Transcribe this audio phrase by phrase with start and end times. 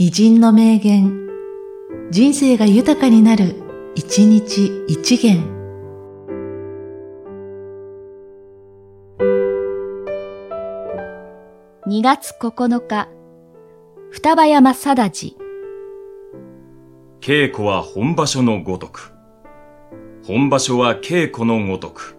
[0.00, 1.28] 偉人の名言、
[2.12, 3.56] 人生が豊かになる、
[3.96, 5.42] 一日一元。
[11.88, 13.08] 2月9日、
[14.12, 15.36] 双葉山貞治。
[17.20, 19.10] 稽古は本場所のごとく。
[20.24, 22.17] 本場所は稽古のごとく。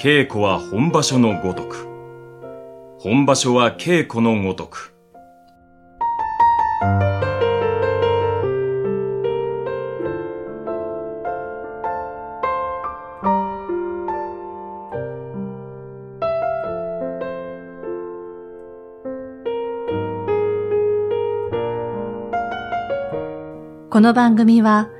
[0.00, 1.88] 稽古は本場所のごとく。
[3.00, 4.94] 本場所は稽古のごとく。
[23.90, 24.90] この番組は、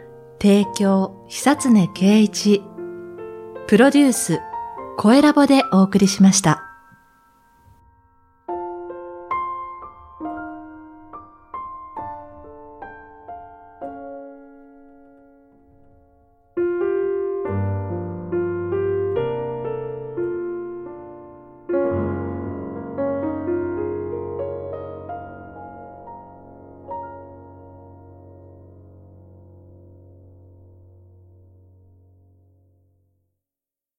[0.43, 2.65] 提供、久常圭一、
[3.69, 4.41] プロデュース、
[5.01, 6.68] 声ラボでお送りしました。